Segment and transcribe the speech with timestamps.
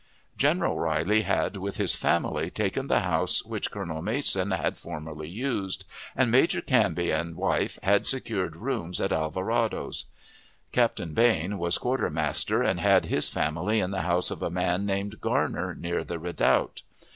[0.35, 5.85] General Riley had, with his family, taken the house which Colonel Mason had formerly used,
[6.15, 10.05] and Major Canby and wife had secured rooms at Alvarado's.
[10.71, 15.21] Captain Bane was quartermaster, and had his family in the house of a man named
[15.21, 16.81] Garner, near the redoubt.